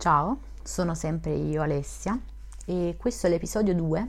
[0.00, 2.18] Ciao, sono sempre io Alessia
[2.64, 4.08] e questo è l'episodio 2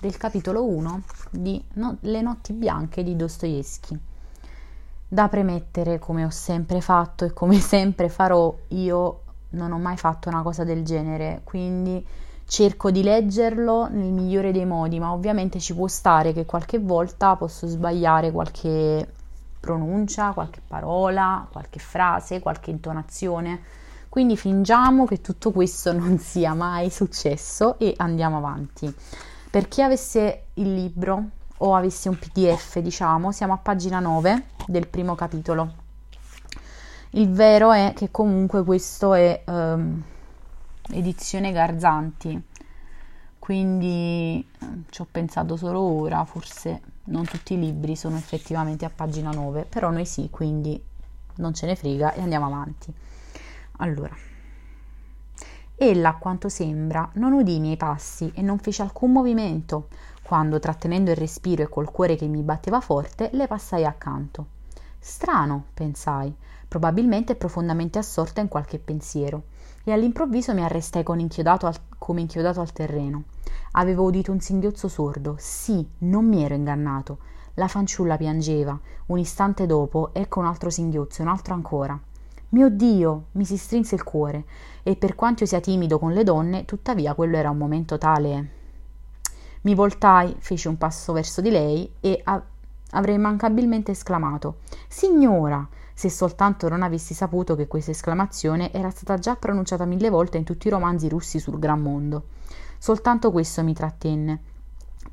[0.00, 3.96] del capitolo 1 di no- Le notti bianche di Dostoevsky.
[5.06, 10.28] Da premettere, come ho sempre fatto e come sempre farò, io non ho mai fatto
[10.28, 12.04] una cosa del genere, quindi
[12.44, 17.36] cerco di leggerlo nel migliore dei modi, ma ovviamente ci può stare che qualche volta
[17.36, 19.08] posso sbagliare qualche
[19.60, 23.81] pronuncia, qualche parola, qualche frase, qualche intonazione
[24.12, 28.94] quindi fingiamo che tutto questo non sia mai successo e andiamo avanti.
[29.50, 34.86] Per chi avesse il libro o avesse un PDF, diciamo, siamo a pagina 9 del
[34.86, 35.72] primo capitolo.
[37.12, 40.02] Il vero è che comunque questo è um,
[40.90, 42.38] edizione Garzanti,
[43.38, 44.46] quindi
[44.90, 49.64] ci ho pensato solo ora, forse non tutti i libri sono effettivamente a pagina 9,
[49.64, 50.78] però noi sì, quindi
[51.36, 52.94] non ce ne frega e andiamo avanti.
[53.78, 54.14] Allora,
[55.74, 59.88] ella, a quanto sembra, non udì i miei passi e non fece alcun movimento,
[60.22, 64.46] quando, trattenendo il respiro e col cuore che mi batteva forte, le passai accanto.
[64.98, 66.32] Strano, pensai,
[66.68, 69.44] probabilmente profondamente assorta in qualche pensiero,
[69.82, 73.24] e all'improvviso mi arrestai inchiodato al, come inchiodato al terreno.
[73.72, 77.18] Avevo udito un singhiozzo sordo, sì, non mi ero ingannato.
[77.54, 78.78] La fanciulla piangeva.
[79.06, 82.00] Un istante dopo, ecco un altro singhiozzo, un altro ancora.
[82.52, 83.28] Mio Dio!
[83.32, 84.44] mi si strinse il cuore,
[84.82, 88.50] e per quanto io sia timido con le donne, tuttavia quello era un momento tale.
[89.62, 92.42] Mi voltai, feci un passo verso di lei e a-
[92.90, 95.66] avrei mancabilmente esclamato Signora!
[95.94, 100.44] se soltanto non avessi saputo che questa esclamazione era stata già pronunciata mille volte in
[100.44, 102.24] tutti i romanzi russi sul gran mondo.
[102.76, 104.40] Soltanto questo mi trattenne.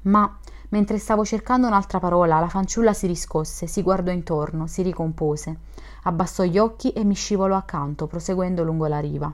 [0.02, 0.38] Ma
[0.70, 5.58] mentre stavo cercando un'altra parola, la fanciulla si riscosse, si guardò intorno, si ricompose
[6.04, 9.32] abbassò gli occhi e mi scivolò accanto, proseguendo lungo la riva.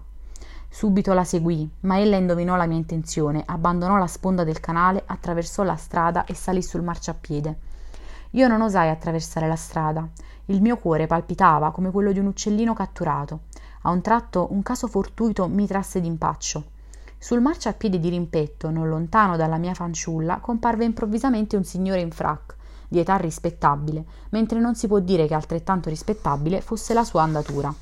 [0.70, 5.64] Subito la seguì, ma ella indovinò la mia intenzione, abbandonò la sponda del canale, attraversò
[5.64, 7.58] la strada e salì sul marciapiede.
[8.32, 10.06] Io non osai attraversare la strada.
[10.46, 13.42] Il mio cuore palpitava come quello di un uccellino catturato.
[13.84, 16.64] A un tratto un caso fortuito mi trasse d'impaccio.
[17.26, 22.56] Sul marciapiede di rimpetto, non lontano dalla mia fanciulla, comparve improvvisamente un signore in frac,
[22.88, 27.74] di età rispettabile, mentre non si può dire che altrettanto rispettabile fosse la sua andatura.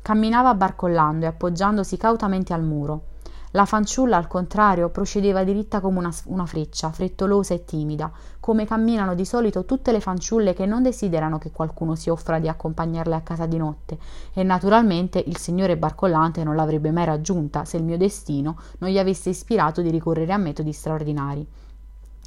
[0.00, 3.06] Camminava barcollando e appoggiandosi cautamente al muro.
[3.54, 9.14] La fanciulla, al contrario, procedeva diritta come una, una, freccia, frettolosa e timida, come camminano
[9.14, 13.20] di solito tutte le fanciulle che non desiderano che qualcuno si offra di accompagnarle a
[13.20, 13.98] casa di notte,
[14.32, 18.98] e naturalmente il signore barcollante non l'avrebbe mai raggiunta se il mio destino non gli
[18.98, 21.46] avesse ispirato di ricorrere a metodi straordinari.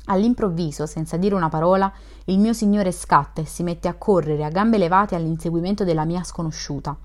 [0.07, 1.91] All'improvviso, senza dire una parola,
[2.25, 6.23] il mio signore scatta e si mette a correre a gambe levate all'inseguimento della mia
[6.23, 6.95] sconosciuta.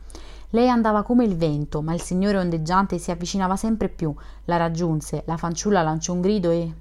[0.50, 5.22] Lei andava come il vento, ma il signore ondeggiante si avvicinava sempre più, la raggiunse,
[5.26, 6.72] la fanciulla lanciò un grido e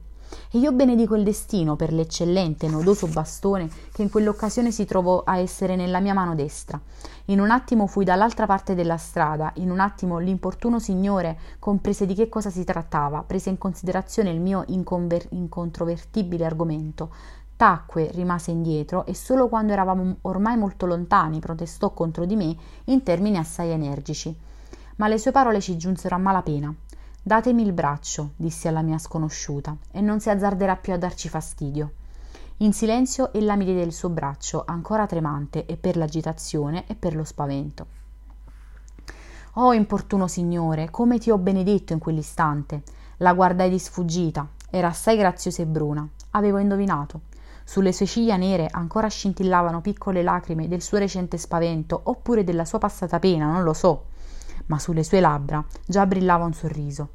[0.52, 5.38] e io benedico il destino per l'eccellente nodoso bastone che in quell'occasione si trovò a
[5.38, 6.80] essere nella mia mano destra.
[7.26, 12.14] In un attimo fui dall'altra parte della strada, in un attimo l'importuno signore comprese di
[12.14, 17.10] che cosa si trattava, prese in considerazione il mio inconver- incontrovertibile argomento,
[17.60, 22.56] tacque, rimase indietro e solo quando eravamo ormai molto lontani protestò contro di me
[22.86, 24.34] in termini assai energici.
[24.96, 26.74] Ma le sue parole ci giunsero a malapena.
[27.22, 31.92] Datemi il braccio, dissi alla mia sconosciuta, e non si azzarderà più a darci fastidio.
[32.60, 37.14] In silenzio ella mi diede il suo braccio, ancora tremante, e per l'agitazione e per
[37.14, 37.88] lo spavento.
[39.56, 42.84] Oh, importuno signore, come ti ho benedetto in quell'istante!
[43.18, 46.08] La guardai di sfuggita, era assai graziosa e bruna.
[46.32, 47.28] Avevo indovinato.
[47.70, 52.80] Sulle sue ciglia nere ancora scintillavano piccole lacrime del suo recente spavento, oppure della sua
[52.80, 54.06] passata pena, non lo so.
[54.66, 57.10] Ma sulle sue labbra già brillava un sorriso.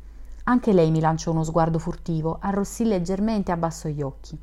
[0.44, 4.38] Anche lei mi lanciò uno sguardo furtivo, arrossì leggermente e abbassò gli occhi.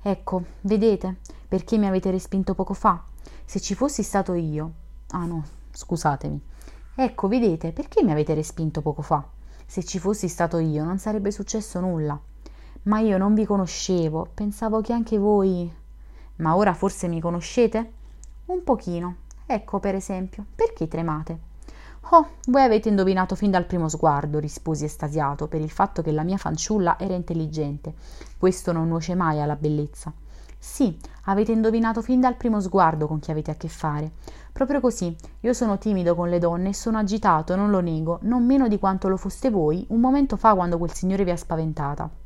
[0.00, 1.16] Ecco, vedete,
[1.48, 3.02] perché mi avete respinto poco fa?
[3.44, 4.72] Se ci fossi stato io.
[5.08, 6.40] Ah no, scusatemi.
[6.94, 9.26] Ecco, vedete, perché mi avete respinto poco fa?
[9.66, 12.16] Se ci fossi stato io non sarebbe successo nulla.
[12.82, 15.70] Ma io non vi conoscevo, pensavo che anche voi.
[16.36, 17.92] Ma ora forse mi conoscete?
[18.46, 19.16] Un pochino.
[19.44, 21.38] Ecco, per esempio, perché tremate?
[22.12, 26.22] Oh, voi avete indovinato fin dal primo sguardo, risposi estasiato, per il fatto che la
[26.22, 27.94] mia fanciulla era intelligente.
[28.38, 30.12] Questo non nuoce mai alla bellezza.
[30.58, 34.12] Sì, avete indovinato fin dal primo sguardo con chi avete a che fare.
[34.52, 38.44] Proprio così, io sono timido con le donne e sono agitato, non lo nego, non
[38.44, 42.19] meno di quanto lo foste voi un momento fa quando quel signore vi ha spaventata.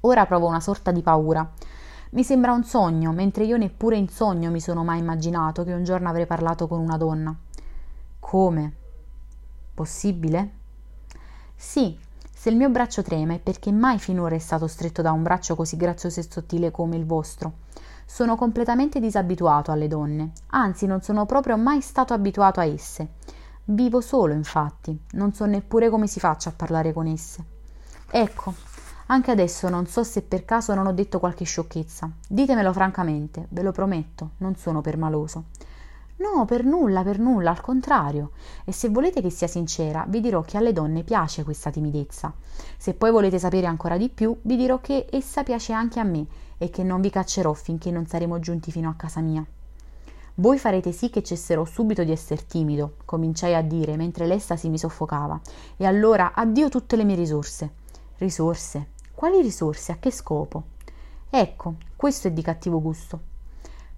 [0.00, 1.50] Ora provo una sorta di paura.
[2.10, 5.84] Mi sembra un sogno, mentre io neppure in sogno mi sono mai immaginato che un
[5.84, 7.36] giorno avrei parlato con una donna.
[8.20, 8.72] Come?
[9.74, 10.50] Possibile?
[11.54, 11.98] Sì,
[12.32, 15.56] se il mio braccio trema è perché mai finora è stato stretto da un braccio
[15.56, 17.66] così grazioso e sottile come il vostro.
[18.06, 23.14] Sono completamente disabituato alle donne, anzi non sono proprio mai stato abituato a esse.
[23.64, 27.44] Vivo solo, infatti, non so neppure come si faccia a parlare con esse.
[28.10, 28.54] Ecco,
[29.10, 32.10] anche adesso non so se per caso non ho detto qualche sciocchezza.
[32.28, 35.44] Ditemelo francamente, ve lo prometto, non sono permaloso.
[36.16, 38.32] No, per nulla, per nulla, al contrario.
[38.64, 42.32] E se volete che sia sincera, vi dirò che alle donne piace questa timidezza.
[42.76, 46.26] Se poi volete sapere ancora di più, vi dirò che essa piace anche a me
[46.58, 49.46] e che non vi caccerò finché non saremo giunti fino a casa mia.
[50.34, 54.78] Voi farete sì che cesserò subito di esser timido, cominciai a dire mentre l'estasi mi
[54.78, 55.40] soffocava.
[55.78, 57.72] E allora addio tutte le mie risorse.
[58.18, 58.96] Risorse?
[59.18, 59.90] Quali risorse?
[59.90, 60.62] A che scopo?
[61.28, 63.18] Ecco, questo è di cattivo gusto.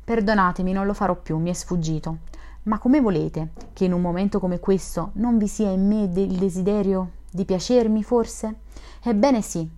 [0.03, 2.21] Perdonatemi, non lo farò più, mi è sfuggito.
[2.63, 6.39] Ma come volete che in un momento come questo non vi sia in me il
[6.39, 8.61] desiderio di piacermi, forse?
[9.03, 9.69] Ebbene sì,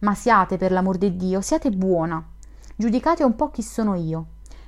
[0.00, 2.22] ma siate, per l'amor di Dio, siate buona.
[2.76, 4.26] Giudicate un po' chi sono io.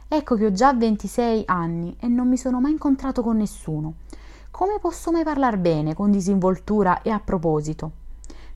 [0.08, 3.96] Ecco che ho già 26 anni e non mi sono mai incontrato con nessuno.
[4.50, 8.00] Come posso mai parlar bene, con disinvoltura e a proposito?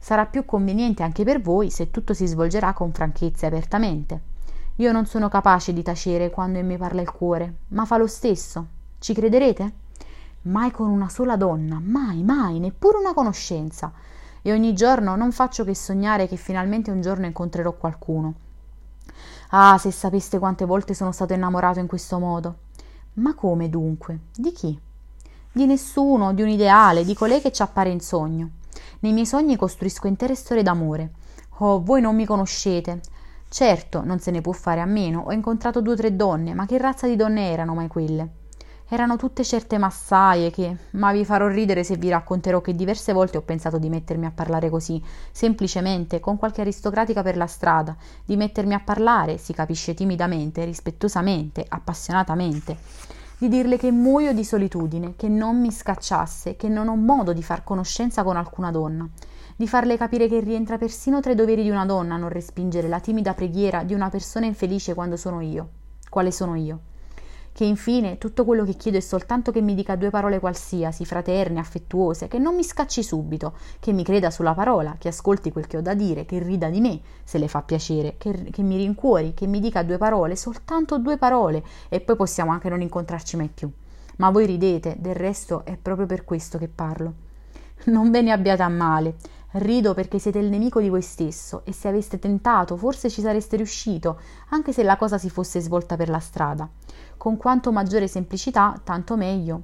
[0.06, 4.20] Sarà più conveniente anche per voi se tutto si svolgerà con franchezza e apertamente.
[4.76, 8.06] Io non sono capace di tacere quando in me parla il cuore, ma fa lo
[8.06, 8.67] stesso.
[9.00, 9.73] Ci crederete?
[10.43, 13.93] Mai con una sola donna, mai, mai, neppure una conoscenza.
[14.43, 18.35] E ogni giorno non faccio che sognare che finalmente un giorno incontrerò qualcuno.
[19.49, 22.59] Ah, se sapeste quante volte sono stato innamorato in questo modo.
[23.14, 24.20] Ma come dunque?
[24.37, 24.81] Di chi?
[25.50, 28.50] Di nessuno, di un ideale, di colei che ci appare in sogno.
[29.00, 31.11] Nei miei sogni costruisco intere storie d'amore.
[31.58, 33.00] Oh, voi non mi conoscete.
[33.49, 36.67] Certo, non se ne può fare a meno, ho incontrato due o tre donne, ma
[36.67, 38.28] che razza di donne erano mai quelle?
[38.88, 43.37] Erano tutte certe massaie che, ma vi farò ridere se vi racconterò che diverse volte
[43.37, 45.02] ho pensato di mettermi a parlare così,
[45.32, 51.64] semplicemente, con qualche aristocratica per la strada, di mettermi a parlare, si capisce timidamente, rispettosamente,
[51.69, 52.76] appassionatamente,
[53.38, 57.43] di dirle che muoio di solitudine, che non mi scacciasse, che non ho modo di
[57.43, 59.09] far conoscenza con alcuna donna
[59.59, 63.00] di farle capire che rientra persino tra i doveri di una donna non respingere la
[63.00, 65.69] timida preghiera di una persona infelice quando sono io,
[66.11, 66.81] quale sono io.
[67.56, 71.58] Che infine tutto quello che chiedo è soltanto che mi dica due parole qualsiasi, fraterne,
[71.58, 75.79] affettuose, che non mi scacci subito, che mi creda sulla parola, che ascolti quel che
[75.79, 79.32] ho da dire, che rida di me, se le fa piacere, che, che mi rincuori,
[79.32, 83.49] che mi dica due parole, soltanto due parole, e poi possiamo anche non incontrarci mai
[83.49, 83.73] più.
[84.17, 87.14] Ma voi ridete, del resto è proprio per questo che parlo.
[87.85, 89.14] Non ve ne abbiate a male.
[89.52, 93.56] Rido perché siete il nemico di voi stesso e se aveste tentato forse ci sareste
[93.56, 94.20] riuscito,
[94.50, 96.69] anche se la cosa si fosse svolta per la strada.
[97.16, 99.62] Con quanto maggiore semplicità, tanto meglio.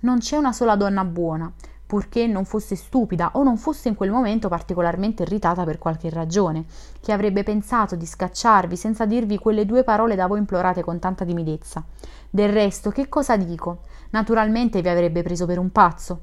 [0.00, 1.52] Non c'è una sola donna buona,
[1.92, 6.64] purché non fosse stupida o non fosse in quel momento particolarmente irritata per qualche ragione,
[7.00, 11.26] che avrebbe pensato di scacciarvi senza dirvi quelle due parole da voi implorate con tanta
[11.26, 11.84] timidezza.
[12.30, 13.80] Del resto, che cosa dico?
[14.10, 16.22] Naturalmente vi avrebbe preso per un pazzo.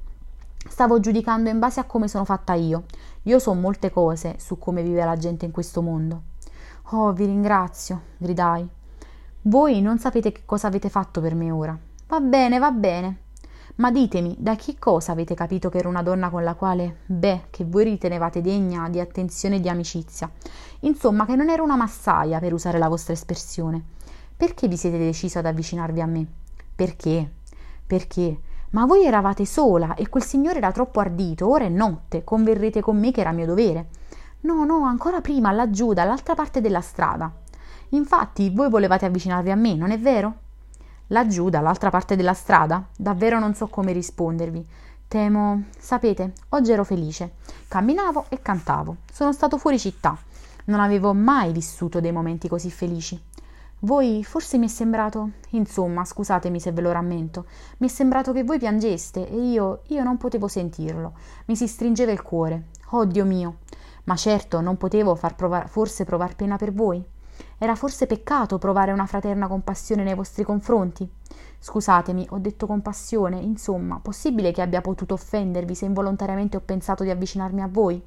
[0.67, 2.85] Stavo giudicando in base a come sono fatta io.
[3.23, 6.23] Io so molte cose su come vive la gente in questo mondo.
[6.89, 8.67] Oh, vi ringrazio, gridai.
[9.43, 11.77] Voi non sapete che cosa avete fatto per me ora.
[12.07, 13.17] Va bene, va bene.
[13.75, 17.43] Ma ditemi, da che cosa avete capito che ero una donna con la quale, beh,
[17.49, 20.29] che voi ritenevate degna di attenzione e di amicizia?
[20.81, 23.81] Insomma, che non ero una massaia, per usare la vostra espressione.
[24.35, 26.27] Perché vi siete deciso ad avvicinarvi a me?
[26.75, 27.31] Perché?
[27.87, 28.39] Perché?
[28.71, 32.99] Ma voi eravate sola e quel signore era troppo ardito, ora è notte, converrete con
[32.99, 33.87] me che era mio dovere.
[34.41, 37.31] No, no, ancora prima, laggiù, dall'altra parte della strada.
[37.89, 40.33] Infatti, voi volevate avvicinarvi a me, non è vero?
[41.07, 42.85] Laggiù, dall'altra parte della strada?
[42.95, 44.67] Davvero non so come rispondervi.
[45.07, 45.63] Temo.
[45.75, 47.33] Sapete, oggi ero felice.
[47.67, 48.97] Camminavo e cantavo.
[49.11, 50.15] Sono stato fuori città.
[50.65, 53.19] Non avevo mai vissuto dei momenti così felici.
[53.79, 57.45] Voi forse mi è sembrato, insomma, scusatemi se ve lo rammento,
[57.77, 61.13] mi è sembrato che voi piangeste e io, io non potevo sentirlo.
[61.45, 62.65] Mi si stringeva il cuore.
[62.89, 63.59] Oh Dio mio!
[64.03, 67.01] Ma certo non potevo far provar, forse provar pena per voi?
[67.61, 71.07] Era forse peccato provare una fraterna compassione nei vostri confronti?
[71.59, 77.09] Scusatemi, ho detto compassione, insomma, possibile che abbia potuto offendervi se involontariamente ho pensato di
[77.09, 78.01] avvicinarmi a voi?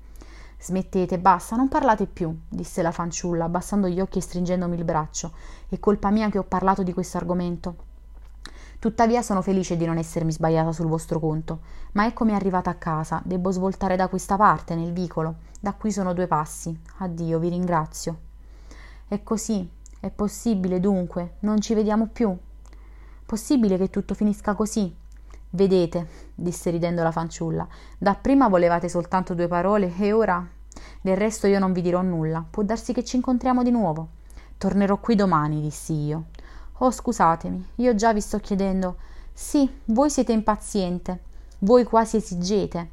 [0.58, 5.32] Smettete, basta, non parlate più, disse la fanciulla, abbassando gli occhi e stringendomi il braccio.
[5.68, 7.74] È colpa mia che ho parlato di questo argomento.
[8.78, 11.60] Tuttavia sono felice di non essermi sbagliata sul vostro conto,
[11.92, 15.34] ma eccomi arrivata a casa, debbo svoltare da questa parte, nel vicolo.
[15.60, 16.74] Da qui sono due passi.
[17.00, 18.30] Addio, vi ringrazio.
[19.12, 19.68] È così,
[20.00, 22.34] è possibile dunque, non ci vediamo più.
[23.26, 24.96] Possibile che tutto finisca così?
[25.50, 30.42] Vedete, disse ridendo la fanciulla, dapprima volevate soltanto due parole e ora.
[31.02, 32.42] Del resto io non vi dirò nulla.
[32.48, 34.08] Può darsi che ci incontriamo di nuovo.
[34.56, 36.28] Tornerò qui domani, dissi io.
[36.78, 38.96] Oh, scusatemi, io già vi sto chiedendo.
[39.34, 41.24] Sì, voi siete impaziente.
[41.58, 42.92] Voi quasi esigete.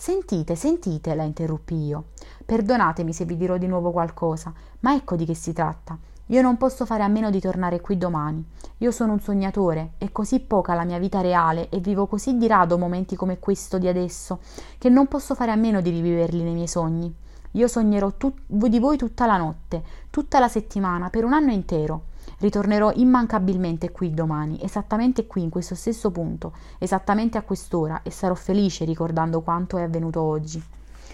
[0.00, 2.04] Sentite, sentite, la interruppi io.
[2.46, 5.98] Perdonatemi se vi dirò di nuovo qualcosa, ma ecco di che si tratta.
[6.28, 8.42] Io non posso fare a meno di tornare qui domani.
[8.78, 12.46] Io sono un sognatore, è così poca la mia vita reale e vivo così di
[12.46, 14.38] rado momenti come questo di adesso,
[14.78, 17.14] che non posso fare a meno di riviverli nei miei sogni.
[17.50, 22.04] Io sognerò tu- di voi tutta la notte, tutta la settimana, per un anno intero.
[22.40, 28.34] Ritornerò immancabilmente qui domani, esattamente qui, in questo stesso punto, esattamente a quest'ora, e sarò
[28.34, 30.62] felice ricordando quanto è avvenuto oggi.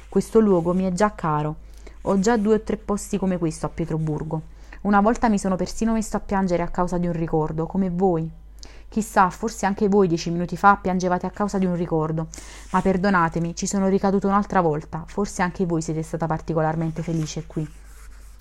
[0.09, 1.57] Questo luogo mi è già caro.
[2.03, 4.41] Ho già due o tre posti come questo a Pietroburgo.
[4.83, 8.31] Una volta mi sono persino messo a piangere a causa di un ricordo, come voi.
[8.89, 12.29] Chissà, forse anche voi dieci minuti fa piangevate a causa di un ricordo.
[12.71, 15.03] Ma perdonatemi, ci sono ricaduto un'altra volta.
[15.09, 17.69] Forse anche voi siete stata particolarmente felice qui.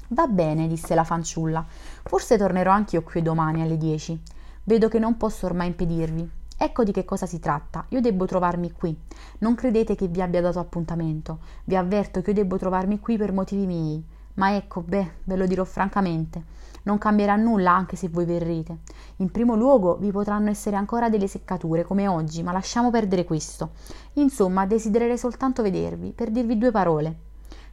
[0.10, 1.66] Va bene, disse la fanciulla.
[2.04, 4.22] Forse tornerò anch'io qui domani alle dieci.
[4.64, 6.30] Vedo che non posso ormai impedirvi.
[6.58, 7.86] Ecco di che cosa si tratta.
[7.90, 8.96] Io debbo trovarmi qui.
[9.40, 11.40] Non credete che vi abbia dato appuntamento.
[11.66, 14.04] Vi avverto che io debbo trovarmi qui per motivi miei.
[14.36, 16.44] Ma ecco, beh, ve lo dirò francamente.
[16.84, 18.78] Non cambierà nulla anche se voi verrete.
[19.18, 23.72] In primo luogo vi potranno essere ancora delle seccature come oggi, ma lasciamo perdere questo.
[24.14, 27.16] Insomma, desidererei soltanto vedervi, per dirvi due parole.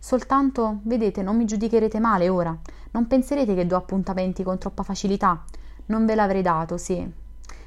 [0.05, 2.59] Soltanto, vedete, non mi giudicherete male ora.
[2.91, 5.45] Non penserete che do appuntamenti con troppa facilità.
[5.87, 7.09] Non ve l'avrei dato, sì.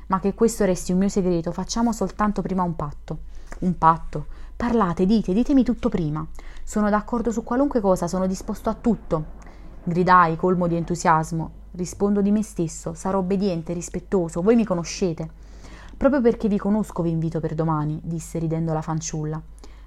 [0.08, 3.20] Ma che questo resti un mio segreto, facciamo soltanto prima un patto.
[3.60, 4.25] Un patto.
[4.58, 6.27] Parlate, dite, ditemi tutto prima.
[6.62, 9.24] Sono d'accordo su qualunque cosa, sono disposto a tutto.
[9.82, 11.51] Gridai, colmo di entusiasmo.
[11.72, 15.30] Rispondo di me stesso, sarò obbediente, rispettoso, voi mi conoscete.
[15.96, 19.42] Proprio perché vi conosco vi invito per domani, disse ridendo la fanciulla.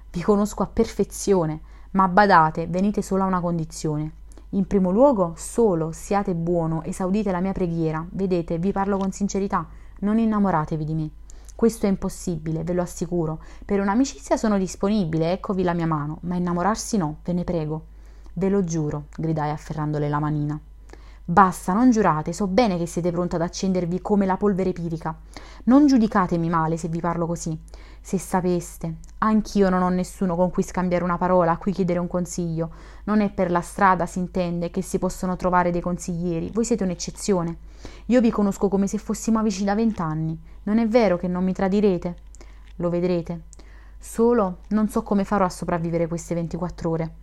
[0.09, 1.61] Vi conosco a perfezione.
[1.91, 4.11] Ma badate, venite solo a una condizione.
[4.49, 8.05] In primo luogo, solo siate buono, esaudite la mia preghiera.
[8.11, 9.67] Vedete, vi parlo con sincerità,
[10.01, 11.09] non innamoratevi di me.
[11.55, 13.41] Questo è impossibile, ve lo assicuro.
[13.65, 17.85] Per un'amicizia sono disponibile, eccovi la mia mano, ma innamorarsi no, ve ne prego.
[18.33, 20.59] Ve lo giuro, gridai afferrandole la manina.
[21.29, 25.15] Basta, non giurate, so bene che siete pronta ad accendervi come la polvere pirica.
[25.65, 27.55] Non giudicatemi male se vi parlo così.
[28.01, 32.07] Se sapeste, anch'io non ho nessuno con cui scambiare una parola, a cui chiedere un
[32.07, 32.71] consiglio.
[33.03, 36.49] Non è per la strada, si intende, che si possono trovare dei consiglieri.
[36.51, 37.57] Voi siete un'eccezione.
[38.07, 40.35] Io vi conosco come se fossimo amici da vent'anni.
[40.63, 42.15] Non è vero che non mi tradirete?
[42.77, 43.43] Lo vedrete.
[43.99, 47.13] Solo non so come farò a sopravvivere queste 24 ore.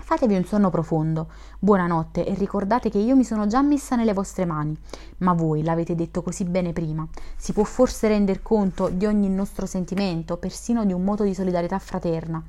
[0.00, 4.44] Fatevi un sonno profondo, buonanotte e ricordate che io mi sono già messa nelle vostre
[4.44, 4.76] mani,
[5.18, 7.06] ma voi l'avete detto così bene prima.
[7.36, 11.78] Si può forse render conto di ogni nostro sentimento, persino di un moto di solidarietà
[11.78, 12.42] fraterna.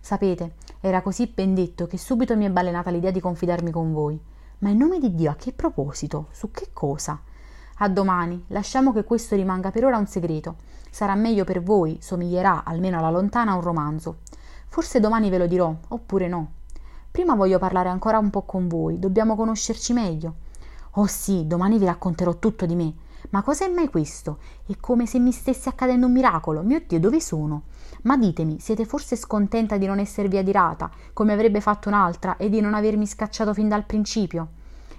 [0.00, 4.18] Sapete, era così ben detto che subito mi è balenata l'idea di confidarmi con voi.
[4.58, 6.28] Ma in nome di Dio, a che proposito?
[6.30, 7.20] Su che cosa?
[7.78, 10.56] A domani, lasciamo che questo rimanga per ora un segreto.
[10.88, 14.18] Sarà meglio per voi, somiglierà, almeno alla lontana, a un romanzo.
[14.68, 16.52] Forse domani ve lo dirò, oppure no.
[17.12, 20.36] Prima voglio parlare ancora un po' con voi, dobbiamo conoscerci meglio.
[20.92, 22.94] Oh sì, domani vi racconterò tutto di me.
[23.28, 24.38] Ma cos'è mai questo?
[24.66, 26.62] È come se mi stesse accadendo un miracolo.
[26.62, 27.64] Mio Dio, dove sono?
[28.04, 32.60] Ma ditemi, siete forse scontenta di non esservi adirata, come avrebbe fatto un'altra, e di
[32.62, 34.48] non avermi scacciato fin dal principio?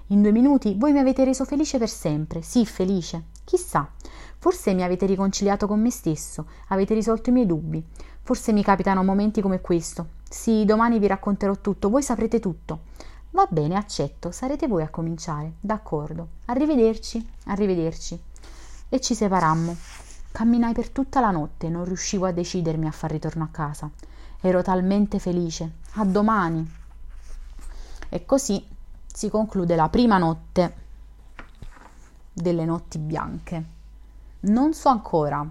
[0.08, 3.24] In due minuti voi mi avete reso felice per sempre, sì, felice.
[3.44, 3.90] Chissà,
[4.38, 7.84] forse mi avete riconciliato con me stesso, avete risolto i miei dubbi.
[8.22, 12.86] Forse mi capitano momenti come questo, sì, domani vi racconterò tutto, voi saprete tutto.
[13.30, 15.54] Va bene, accetto, sarete voi a cominciare.
[15.60, 16.28] D'accordo.
[16.46, 18.20] Arrivederci, arrivederci.
[18.90, 19.78] E ci separammo.
[20.32, 23.88] Camminai per tutta la notte, non riuscivo a decidermi a far ritorno a casa.
[24.42, 25.74] Ero talmente felice.
[25.94, 26.68] A domani.
[28.10, 28.66] E così
[29.06, 30.76] si conclude la prima notte
[32.34, 33.64] delle notti bianche.
[34.40, 35.48] Non so ancora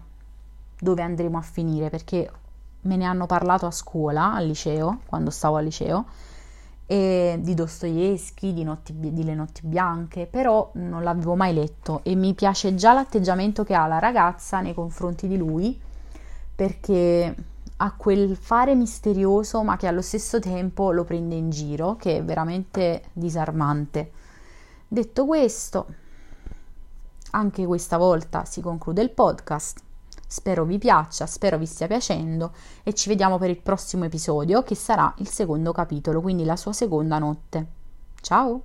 [0.76, 2.28] dove andremo a finire perché
[2.82, 6.04] me ne hanno parlato a scuola, al liceo, quando stavo al liceo,
[6.86, 12.34] di Dostoevsky, di, notti, di Le notti bianche, però non l'avevo mai letto e mi
[12.34, 15.80] piace già l'atteggiamento che ha la ragazza nei confronti di lui,
[16.54, 17.34] perché
[17.76, 22.24] ha quel fare misterioso ma che allo stesso tempo lo prende in giro, che è
[22.24, 24.12] veramente disarmante.
[24.86, 25.86] Detto questo,
[27.30, 29.82] anche questa volta si conclude il podcast.
[30.32, 34.74] Spero vi piaccia, spero vi stia piacendo e ci vediamo per il prossimo episodio che
[34.74, 37.66] sarà il secondo capitolo, quindi la sua seconda notte.
[38.18, 38.62] Ciao!